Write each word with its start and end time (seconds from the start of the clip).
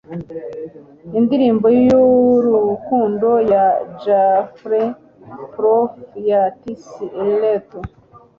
Indirimbo 1.17 1.67
yurukundo 1.85 3.29
ya 3.51 3.65
J 4.01 4.03
Alfred 4.39 4.89
Prufrock 5.29 5.91
ya 6.29 6.41
T 6.59 6.61
S 6.81 6.83
Eliot 7.21 7.69